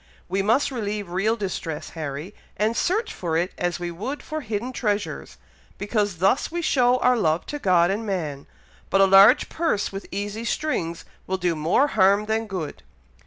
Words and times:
We 0.27 0.41
must 0.41 0.71
relieve 0.71 1.11
real 1.11 1.35
distress, 1.35 1.89
Harry, 1.89 2.33
and 2.57 2.75
search 2.75 3.13
for 3.13 3.37
it 3.37 3.51
as 3.55 3.79
we 3.79 3.91
would 3.91 4.23
for 4.23 4.41
hidden 4.41 4.73
treasures, 4.73 5.37
because 5.77 6.15
thus 6.17 6.51
we 6.51 6.63
show 6.63 6.97
our 6.97 7.15
love 7.15 7.45
to 7.45 7.59
God 7.59 7.91
and 7.91 8.03
man; 8.03 8.47
but 8.89 8.99
a 8.99 9.05
large 9.05 9.47
purse 9.47 9.91
with 9.91 10.07
easy 10.09 10.43
strings 10.43 11.05
will 11.27 11.37
do 11.37 11.55
more 11.55 11.89
harm 11.89 12.25
than 12.25 12.47
good." 12.47 12.81